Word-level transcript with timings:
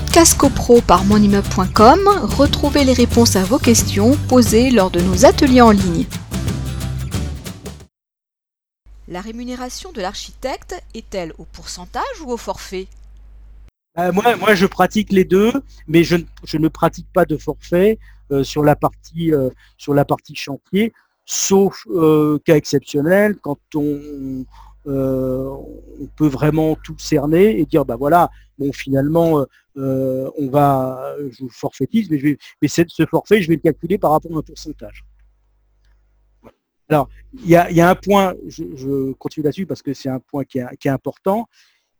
podcast 0.00 0.36
copro 0.36 0.82
par 0.82 1.06
monimmeuble.com, 1.06 2.00
retrouvez 2.36 2.84
les 2.84 2.92
réponses 2.92 3.34
à 3.34 3.44
vos 3.44 3.58
questions 3.58 4.14
posées 4.28 4.70
lors 4.70 4.90
de 4.90 5.00
nos 5.00 5.24
ateliers 5.24 5.62
en 5.62 5.70
ligne. 5.70 6.04
La 9.08 9.22
rémunération 9.22 9.92
de 9.92 10.02
l'architecte 10.02 10.74
est-elle 10.92 11.32
au 11.38 11.44
pourcentage 11.44 12.20
ou 12.22 12.30
au 12.30 12.36
forfait? 12.36 12.88
Euh, 13.98 14.12
moi, 14.12 14.36
moi, 14.36 14.54
je 14.54 14.66
pratique 14.66 15.12
les 15.12 15.24
deux, 15.24 15.50
mais 15.88 16.04
je, 16.04 16.16
ne 16.58 16.68
pratique 16.68 17.06
pas 17.14 17.24
de 17.24 17.38
forfait 17.38 17.98
euh, 18.32 18.44
sur, 18.44 18.62
la 18.62 18.76
partie, 18.76 19.32
euh, 19.32 19.48
sur 19.78 19.94
la 19.94 20.04
partie 20.04 20.34
chantier, 20.34 20.92
sauf 21.24 21.86
cas 22.44 22.56
exceptionnel, 22.56 23.36
quand 23.40 23.60
on, 23.74 24.44
on 24.86 26.06
peut 26.16 26.28
vraiment 26.28 26.76
tout 26.76 26.96
cerner 26.98 27.58
et 27.58 27.66
dire, 27.66 27.84
bah 27.84 27.96
voilà, 27.96 28.30
bon, 28.58 28.72
finalement, 28.72 29.44
on 29.76 30.48
va, 30.48 31.16
je 31.30 31.42
vous 31.42 31.50
forfaitise, 31.50 32.10
mais, 32.10 32.18
je 32.18 32.84
ce 32.88 33.06
forfait, 33.06 33.42
je 33.42 33.48
vais 33.48 33.56
le 33.56 33.60
calculer 33.60 33.98
par 33.98 34.12
rapport 34.12 34.34
à 34.34 34.38
un 34.38 34.42
pourcentage. 34.42 35.04
Alors, 36.88 37.08
il 37.32 37.48
y 37.48 37.56
a, 37.56 37.88
un 37.88 37.94
point, 37.96 38.34
je, 38.46 39.12
continue 39.14 39.44
là-dessus 39.44 39.66
parce 39.66 39.82
que 39.82 39.92
c'est 39.92 40.08
un 40.08 40.20
point 40.20 40.44
qui 40.44 40.58
est, 40.58 40.86
important. 40.88 41.48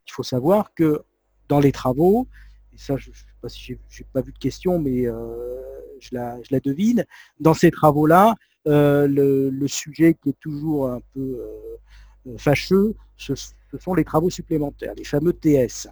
Il 0.06 0.12
faut 0.12 0.22
savoir 0.22 0.72
que 0.74 1.02
dans 1.48 1.58
les 1.58 1.72
travaux, 1.72 2.28
et 2.72 2.78
ça, 2.78 2.96
je 2.96 3.10
ne 3.10 3.14
sais 3.14 3.24
pas 3.40 3.48
si 3.48 3.76
j'ai 3.88 4.04
pas 4.12 4.20
vu 4.20 4.32
de 4.32 4.38
question, 4.38 4.78
mais 4.78 5.06
euh, 5.06 5.56
je, 5.98 6.10
la, 6.14 6.60
devine, 6.60 7.04
dans 7.40 7.54
ces 7.54 7.72
travaux-là, 7.72 8.36
euh, 8.68 9.08
le, 9.08 9.68
sujet 9.68 10.14
qui 10.14 10.30
est 10.30 10.40
toujours 10.40 10.88
un 10.88 11.00
peu 11.14 11.20
euh, 11.20 11.76
fâcheux, 12.38 12.94
ce, 13.16 13.34
sont 13.78 13.94
les 13.94 14.04
travaux 14.04 14.30
supplémentaires, 14.30 14.94
les 14.96 15.04
fameux 15.04 15.32
TS, 15.32 15.88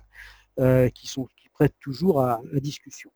qui, 0.94 1.06
sont, 1.06 1.26
qui 1.36 1.48
prêtent 1.50 1.78
toujours 1.80 2.20
à 2.20 2.40
la 2.52 2.60
discussion. 2.60 3.10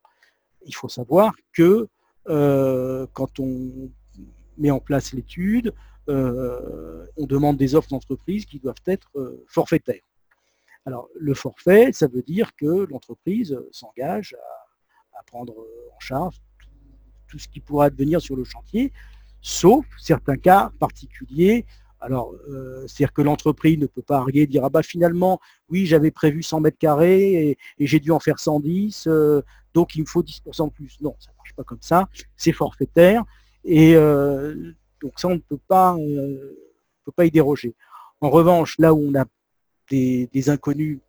Il 0.67 0.75
faut 0.75 0.89
savoir 0.89 1.35
que 1.53 1.89
quand 2.27 3.41
on 3.41 3.91
met 4.59 4.71
en 4.71 4.81
place 4.81 5.13
l'étude, 5.13 5.73
euh, 6.09 7.07
on 7.17 7.27
demande 7.27 7.59
des 7.59 7.75
offres 7.75 7.91
d'entreprise 7.91 8.47
qui 8.47 8.59
doivent 8.59 8.83
être 8.87 9.11
euh, 9.17 9.45
forfaitaires. 9.47 10.01
Alors, 10.87 11.09
le 11.15 11.35
forfait, 11.35 11.93
ça 11.93 12.07
veut 12.07 12.23
dire 12.23 12.55
que 12.57 12.87
l'entreprise 12.91 13.59
s'engage 13.73 14.35
à, 15.13 15.23
prendre 15.27 15.53
en 15.53 16.01
charge 16.01 16.41
tout, 17.27 17.39
ce 17.39 17.49
qui 17.49 17.61
pourra 17.61 17.87
advenir 17.87 18.23
sur 18.23 18.37
le 18.37 18.45
chantier, 18.45 18.93
sauf 19.43 19.85
certains 19.99 20.37
cas 20.37 20.71
particuliers. 20.79 21.67
Alors, 22.01 22.33
euh, 22.49 22.83
c'est-à-dire 22.87 23.13
que 23.13 23.23
l'entreprise 23.23 23.79
ne 23.79 23.87
peut 23.87 24.03
pas 24.03 24.19
arriver 24.19 24.43
et 24.43 24.47
dire 24.47 24.65
ah 24.65 24.71
bah 24.71 24.83
finalement, 24.83 25.41
oui, 25.69 25.85
j'avais 25.87 26.11
prévu 26.11 26.43
100 26.43 26.61
mètres 26.61 26.79
carrés 26.79 27.51
et, 27.51 27.87
j'ai 27.87 27.99
dû 27.99 28.13
en 28.13 28.21
faire 28.21 28.39
110, 28.39 29.09
donc 29.75 29.95
il 29.95 30.03
me 30.03 30.07
faut 30.07 30.23
10% 30.23 30.69
de 30.69 30.73
plus. 30.73 30.99
Non, 31.01 31.15
ça 31.19 31.31
ne 31.31 31.37
marche 31.37 31.55
pas 31.55 31.65
comme 31.65 31.83
ça. 31.83 32.09
C'est 32.37 32.53
forfaitaire. 32.53 33.25
Et 33.65 33.95
euh, 33.95 34.73
donc 35.03 35.21
ça, 35.21 35.29
on 35.29 35.35
ne 35.35 35.39
peut 35.39 35.61
pas, 35.69 35.97
euh, 35.97 36.57
peut 37.05 37.13
pas 37.13 37.27
y 37.27 37.31
déroger. 37.31 37.75
En 38.21 38.31
revanche, 38.31 38.77
là 38.79 38.95
où 38.95 39.09
on 39.09 39.15
a 39.15 39.25
des, 39.91 40.51
inconnus 40.51 41.01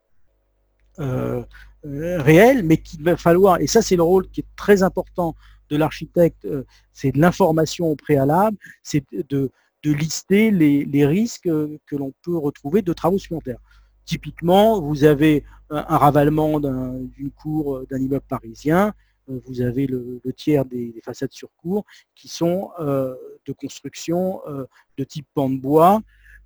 euh, 1.00 1.44
réels, 1.84 2.64
mais 2.64 2.78
qu'il 2.78 3.04
va 3.04 3.17
falloir, 3.17 3.60
et 3.60 3.67
ça 3.67 3.82
c'est 3.82 3.95
le 3.95 4.04
rôle 4.04 4.30
qui 4.30 4.42
est 4.42 4.48
très 4.56 4.84
important 4.84 5.36
de 5.70 5.78
l'architecte, 5.78 6.48
c'est 6.94 7.12
de 7.12 7.20
l'information 7.20 7.88
au 7.88 7.95
préalable, 7.95 8.58
c'est 8.84 9.04
de, 9.12 9.52
lister 9.84 10.52
les, 10.52 11.06
risques 11.06 11.50
que 11.50 11.96
l'on 11.96 12.14
peut 12.22 12.38
retrouver 12.38 12.82
de 12.82 12.94
travaux 12.94 13.18
supplémentaires. 13.18 13.60
Typiquement, 14.06 14.82
vous 14.82 15.04
avez 15.04 15.46
un 15.70 15.98
ravalement 15.98 16.60
d'une 16.60 17.32
cour 17.32 17.86
d'un 17.90 18.00
immeuble 18.00 18.26
parisien, 18.28 18.94
euh, 19.30 19.40
vous 19.46 19.62
avez 19.62 19.88
le, 19.88 20.22
tiers 20.36 20.66
des, 20.66 20.94
façades 21.04 21.32
sur 21.32 21.50
cours 21.58 21.86
qui 22.16 22.28
sont 22.28 22.72
euh, 22.80 23.16
de 23.45 23.54
construction 23.54 24.42
euh, 24.48 24.66
de 24.98 25.04
type 25.04 25.28
pan 25.34 25.50
de 25.50 25.58
bois, 25.58 26.02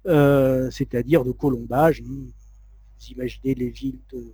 c'est-à-dire 0.06 1.24
de 1.24 1.32
colombage. 1.32 2.02
Vous 2.02 2.32
imaginez 3.10 3.56
les 3.56 3.70
villes 3.70 4.00
de, 4.12 4.34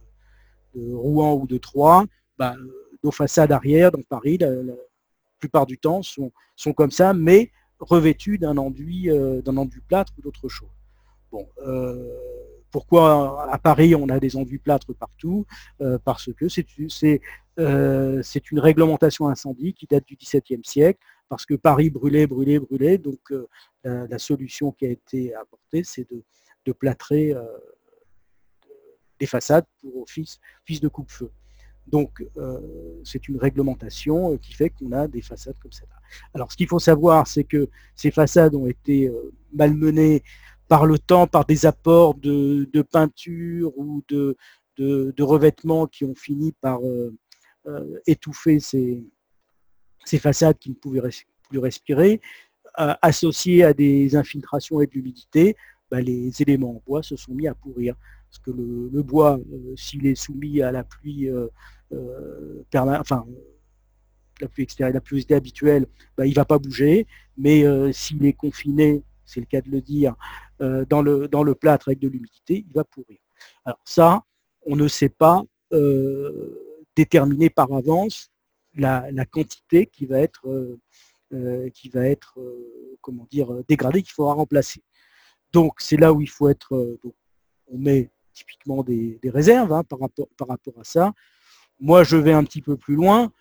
Rouen 0.76 1.34
ou 1.34 1.48
de 1.48 1.58
Troyes, 1.58 2.06
bah, 2.38 2.56
nos 3.04 3.12
façades 3.12 3.52
arrière 3.52 3.92
dans 3.92 4.04
Paris, 4.04 4.38
la, 4.38 4.50
plupart 5.40 5.66
du 5.66 5.78
temps, 5.78 6.02
sont 6.04 6.74
comme 6.74 6.92
ça, 6.92 7.14
mais 7.14 7.52
revêtues 7.80 8.38
d'un 8.38 8.58
enduit, 8.58 9.10
d'un 9.44 9.58
enduit 9.58 9.82
plâtre 9.88 10.14
ou 10.18 10.22
d'autre 10.22 10.50
chose. 10.50 10.70
Bon, 11.32 11.48
pourquoi 12.72 13.52
à 13.52 13.58
Paris 13.58 13.96
on 13.96 14.10
a 14.10 14.20
des 14.20 14.36
enduits 14.36 14.60
plâtres 14.60 14.94
partout? 14.94 15.46
Parce 16.04 16.32
que 16.34 16.48
c'est 16.50 16.66
euh, 17.60 18.22
une 18.52 18.60
réglementation 18.60 19.28
incendie 19.28 19.74
qui 19.74 19.86
date 19.86 20.06
du 20.06 20.16
XVIIe 20.16 20.62
siècle, 20.64 21.00
parce 21.28 21.46
que 21.46 21.56
Paris 21.56 21.90
brûlait, 21.90 22.26
brûlait, 22.26 22.60
brûlait. 22.60 22.98
Donc 22.98 23.20
euh, 23.32 23.48
la, 23.84 24.18
solution 24.18 24.72
qui 24.72 24.86
a 24.86 24.90
été 24.90 25.34
apportée, 25.36 25.84
c'est 25.84 26.08
de, 26.10 26.24
plâtrer 26.72 27.34
euh, 27.34 27.44
les 29.20 29.26
façades 29.26 29.66
pour 29.82 30.04
office, 30.04 30.40
de 30.70 30.88
coupe-feu. 30.88 31.32
Donc 31.92 32.24
c'est 33.04 33.28
une 33.28 33.38
réglementation 33.38 34.38
qui 34.38 34.54
fait 34.54 34.70
qu'on 34.70 34.92
a 34.92 35.08
des 35.08 35.22
façades 35.22 35.56
comme 35.62 35.72
celle-là. 35.72 35.96
Alors 36.34 36.52
ce 36.52 36.58
qu'il 36.58 36.68
faut 36.68 36.80
savoir, 36.80 37.28
c'est 37.28 37.44
que 37.44 37.70
ces 37.96 38.12
façades 38.12 38.56
ont 38.56 38.68
été 38.68 39.12
malmenées 39.54 40.24
par 40.68 40.86
le 40.86 41.00
temps, 41.00 41.28
par 41.28 41.46
des 41.46 41.66
apports 41.66 42.14
de, 42.16 42.82
peinture 42.92 43.74
ou 43.78 44.04
de, 44.08 44.36
revêtements 45.20 45.88
qui 45.88 46.06
ont 46.06 46.16
fini 46.16 46.54
par 46.54 46.80
euh, 47.70 48.02
étouffer 48.08 48.60
ces, 48.60 49.04
façades 50.20 50.58
qui 50.58 50.70
ne 50.70 50.76
pouvaient 50.76 51.02
plus 51.50 51.60
respirer, 51.60 52.22
euh, 52.80 52.94
associées 53.02 53.64
à 53.64 53.74
des 53.74 54.16
infiltrations 54.16 54.80
et 54.80 54.88
de 54.88 54.94
l'humidité, 54.94 55.56
bah, 55.92 56.00
les 56.02 56.42
éléments 56.42 56.78
en 56.78 56.82
bois 56.86 57.04
se 57.04 57.16
sont 57.16 57.34
mis 57.34 57.48
à 57.48 57.54
pourrir. 57.54 57.96
Parce 58.30 58.40
que 58.40 58.52
le, 58.52 59.04
bois, 59.04 59.40
euh, 59.40 59.76
s'il 59.76 60.06
est 60.06 60.16
soumis 60.16 60.62
à 60.62 60.72
la 60.72 60.84
pluie, 60.84 61.30
enfin, 62.74 63.26
la 64.42 64.48
pluie 64.48 64.64
extérieure, 64.64 64.94
la 64.94 65.02
pluie 65.02 65.26
habituelle, 65.32 65.88
bah, 66.18 66.26
il 66.26 66.30
ne 66.30 66.36
va 66.36 66.46
pas 66.46 66.60
bouger. 66.60 67.08
Mais 67.38 67.64
s'il 67.94 68.26
est 68.26 68.34
confiné, 68.34 69.04
c'est 69.26 69.40
le 69.40 69.46
cas 69.46 69.62
de 69.62 69.70
le 69.70 69.82
dire, 69.82 70.16
dans, 70.60 71.02
le, 71.02 71.28
dans 71.28 71.44
le 71.44 71.56
plâtre 71.56 71.90
avec 71.90 72.00
de 72.00 72.08
l'humidité, 72.08 72.66
il 72.68 72.74
va 72.74 72.84
pourrir. 72.84 73.18
Alors 73.66 73.80
ça, 73.86 74.24
on 74.66 74.76
ne 74.76 74.88
sait 74.88 75.10
pas 75.10 75.44
déterminer 76.96 77.50
par 77.50 77.72
avance 77.74 78.30
la, 78.76 79.26
quantité 79.26 79.86
qui 79.86 80.06
va 80.06 80.20
être, 80.20 80.48
euh, 80.48 80.80
euh, 81.34 81.70
qui 81.70 81.90
va 81.90 82.06
être 82.06 82.40
euh, 82.40 82.98
comment 83.02 83.28
dire, 83.30 83.64
dégradée, 83.68 84.02
qu'il 84.02 84.14
faudra 84.14 84.34
remplacer. 84.34 84.84
Donc 85.52 85.80
c'est 85.80 85.98
là 85.98 86.14
où 86.14 86.22
il 86.22 86.30
faut 86.30 86.50
être, 86.50 87.00
on 87.68 87.78
met 87.78 88.12
typiquement 88.40 88.84
des, 88.84 89.20
réserves 89.26 89.74
hein, 89.74 89.84
par, 89.84 90.00
rapport, 90.00 90.80
à 90.80 90.84
ça. 90.84 91.14
Moi 91.80 92.04
je 92.04 92.18
vais 92.18 92.34
un 92.34 92.44
petit 92.44 92.62
peu 92.62 92.78
plus 92.78 92.96
loin. 92.96 93.32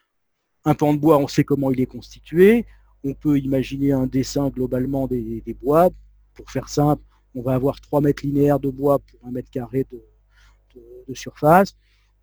Un 0.64 0.74
pan 0.74 0.92
de 0.92 0.98
bois, 0.98 1.18
on 1.18 1.28
sait 1.28 1.44
comment 1.44 1.70
il 1.70 1.80
est 1.80 1.86
constitué. 1.86 2.66
On 3.04 3.14
peut 3.14 3.38
imaginer 3.38 3.92
un 3.92 4.06
dessin 4.06 4.48
globalement 4.48 5.06
des, 5.06 5.56
bois. 5.62 5.90
Pour 6.34 6.50
faire 6.50 6.68
simple, 6.68 7.02
on 7.34 7.42
va 7.42 7.54
avoir 7.54 7.80
3 7.80 8.00
mètres 8.00 8.24
linéaires 8.24 8.60
de 8.60 8.70
bois 8.70 8.98
pour 8.98 9.26
un 9.26 9.30
mètre 9.30 9.50
carré 9.50 9.86
de 9.90 11.14
surface. 11.14 11.74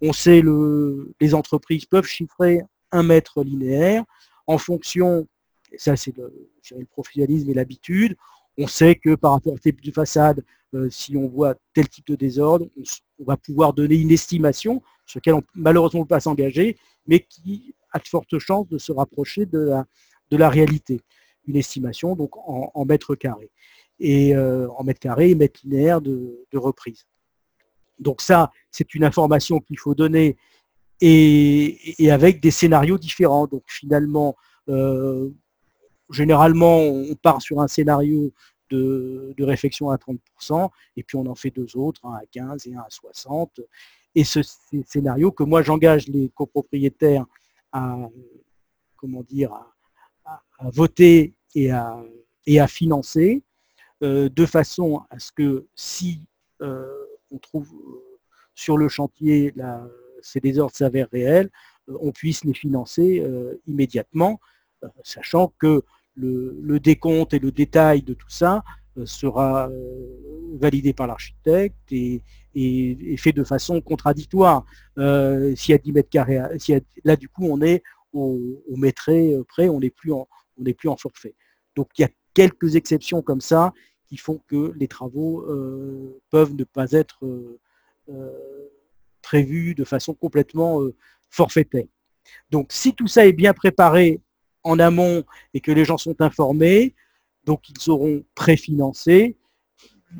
On 0.01 0.13
sait 0.13 0.41
que 0.41 1.11
les 1.19 1.33
entreprises 1.33 1.85
peuvent 1.85 2.05
chiffrer 2.05 2.61
un 2.91 3.03
mètre 3.03 3.43
linéaire 3.43 4.03
en 4.47 4.57
fonction, 4.57 5.27
et 5.71 5.77
ça 5.77 5.95
c'est 5.95 6.15
le, 6.17 6.49
professionnalisme 6.91 7.49
et 7.49 7.53
l'habitude, 7.53 8.15
on 8.57 8.67
sait 8.67 8.95
que 8.95 9.15
par 9.15 9.31
rapport 9.31 9.53
au 9.53 9.59
type 9.59 9.81
de 9.81 9.91
façade, 9.91 10.43
euh, 10.73 10.89
si 10.89 11.15
on 11.15 11.27
voit 11.27 11.55
tel 11.73 11.87
type 11.87 12.07
de 12.07 12.15
désordre, 12.15 12.67
on, 13.19 13.23
va 13.23 13.37
pouvoir 13.37 13.73
donner 13.73 13.95
une 13.95 14.11
estimation 14.11 14.81
sur 15.05 15.17
laquelle 15.17 15.35
on 15.35 15.43
malheureusement 15.53 16.01
ne 16.01 16.05
peut 16.05 16.15
pas 16.15 16.19
s'engager, 16.19 16.77
mais 17.07 17.19
qui 17.19 17.75
a 17.91 17.99
de 17.99 18.07
fortes 18.07 18.37
chances 18.39 18.67
de 18.67 18.77
se 18.77 18.91
rapprocher 18.91 19.45
de 19.45 19.71
la, 20.31 20.49
réalité. 20.49 21.01
Une 21.47 21.55
estimation 21.55 22.15
donc 22.15 22.31
en, 22.35 22.85
mètres 22.85 23.15
carrés. 23.15 23.51
Et 23.99 24.35
euh, 24.35 24.67
en 24.71 24.83
mètres 24.83 24.99
carrés 24.99 25.31
et 25.31 25.35
mètres 25.35 25.61
linéaires 25.63 26.01
de 26.01 26.45
reprise. 26.53 27.05
Donc 27.99 28.21
ça, 28.21 28.51
c'est 28.71 28.93
une 28.93 29.03
information 29.03 29.59
qu'il 29.59 29.79
faut 29.79 29.95
donner 29.95 30.37
et, 31.01 32.11
avec 32.11 32.41
des 32.41 32.51
scénarios 32.51 32.97
différents. 32.97 33.47
Donc 33.47 33.63
finalement, 33.67 34.35
euh, 34.69 35.29
généralement, 36.11 36.79
on 36.79 37.15
part 37.15 37.41
sur 37.41 37.61
un 37.61 37.67
scénario 37.67 38.31
de, 38.69 39.35
réflexion 39.39 39.89
à 39.89 39.97
30%, 39.97 40.69
et 40.97 41.03
puis 41.03 41.17
on 41.17 41.25
en 41.27 41.35
fait 41.35 41.51
deux 41.51 41.75
autres, 41.77 42.05
un 42.05 42.13
à 42.13 42.25
15 42.31 42.67
et 42.67 42.75
un 42.75 42.79
à 42.79 42.89
60. 42.89 43.61
Et 44.15 44.23
ce 44.23 44.39
scénario 44.85 45.31
que 45.31 45.43
moi 45.43 45.61
j'engage 45.61 46.07
les 46.07 46.29
copropriétaires 46.29 47.25
à, 47.71 47.97
comment 48.95 49.23
dire, 49.23 49.51
à, 50.23 50.41
voter 50.71 51.33
et 51.53 51.71
à, 51.71 52.01
et 52.45 52.59
à 52.59 52.67
financer, 52.67 53.43
euh, 54.03 54.29
de 54.29 54.45
façon 54.45 55.01
à 55.09 55.19
ce 55.19 55.31
que 55.31 55.67
si 55.75 56.21
euh, 56.61 56.85
on 57.31 57.37
trouve 57.37 57.71
euh, 57.73 58.19
sur 58.53 58.77
le 58.77 58.89
chantier 58.89 59.53
ces 60.21 60.39
désordres 60.39 60.75
s'avèrent 60.75 61.09
réels, 61.11 61.49
on 61.87 62.11
puisse 62.11 62.43
les 62.43 62.53
financer 62.53 63.23
immédiatement, 63.67 64.39
sachant 65.03 65.53
que 65.59 65.83
le, 66.15 66.79
décompte 66.79 67.33
et 67.33 67.39
le 67.39 67.51
détail 67.51 68.01
de 68.01 68.13
tout 68.13 68.29
ça 68.29 68.63
sera 69.03 69.69
validé 70.53 70.93
par 70.93 71.07
l'architecte 71.07 71.91
et, 71.91 72.21
fait 73.17 73.33
de 73.33 73.43
façon 73.43 73.81
contradictoire. 73.81 74.65
s'il 74.95 75.71
y 75.71 75.73
a 75.73 75.77
10 75.77 75.91
mètres 75.91 76.09
carrés, 76.09 76.39
là 77.03 77.15
du 77.15 77.27
coup 77.27 77.45
on 77.45 77.61
est 77.61 77.83
au, 78.15 78.63
au 78.67 78.75
près, 79.47 79.69
on 79.69 79.79
n'est 79.79 79.89
plus, 79.89 80.11
en, 80.11 80.97
forfait. 80.97 81.35
Donc 81.75 81.89
il 81.97 82.01
y 82.01 82.05
a 82.05 82.09
quelques 82.33 82.75
exceptions 82.75 83.21
comme 83.21 83.41
ça 83.41 83.73
qui 84.07 84.17
font 84.17 84.41
que 84.47 84.73
les 84.75 84.87
travaux 84.87 85.41
euh, 85.41 86.21
peuvent 86.29 86.53
ne 86.53 86.63
pas 86.63 86.91
être 86.91 87.25
euh, 87.25 87.59
euh, 88.09 88.69
prévus 89.21 89.75
de 89.75 89.83
façon 89.83 90.13
complètement 90.13 90.81
forfaitaire. 91.29 91.87
Donc 92.49 92.67
si 92.71 92.93
tout 92.93 93.07
ça 93.07 93.25
est 93.25 93.33
bien 93.33 93.53
préparé 93.53 94.21
en 94.65 94.79
amont 94.79 95.23
et 95.53 95.61
que 95.61 95.71
les 95.71 95.85
gens 95.85 95.97
sont 95.97 96.19
informés, 96.21 96.93
donc 97.45 97.69
ils 97.69 97.79
seront 97.79 98.23
préfinancés, 98.33 99.37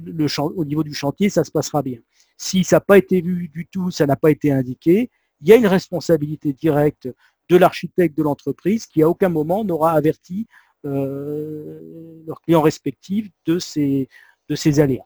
le 0.06 0.28
au 0.40 0.64
niveau 0.64 0.84
du 0.84 0.94
chantier, 0.94 1.30
ça 1.30 1.44
se 1.44 1.52
passera 1.52 1.82
bien. 1.82 2.00
Si 2.38 2.64
ça 2.64 2.78
n'a 2.78 2.82
pas 2.82 2.98
été 2.98 3.22
vu 3.22 3.50
du 3.50 3.66
tout, 3.66 3.92
ça 3.92 4.06
n'a 4.06 4.16
pas 4.16 4.32
été 4.32 4.52
indiqué, 4.52 5.10
il 5.42 5.50
y 5.50 5.54
a 5.54 5.56
une 5.56 5.68
responsabilité 5.68 6.54
directe 6.54 7.10
de 7.50 7.58
l'architecte 7.58 8.18
de 8.18 8.24
l'entreprise 8.24 8.86
qui 8.86 9.04
à 9.04 9.10
aucun 9.10 9.30
moment 9.30 9.64
n'aura 9.64 9.92
averti 9.92 10.48
euh, 10.86 12.22
leurs 12.26 12.42
clients 12.42 12.62
respectifs 12.62 13.30
de 13.46 13.60
ces, 13.60 14.08
de 14.50 14.56
ces 14.56 14.80
aléas. 14.80 15.06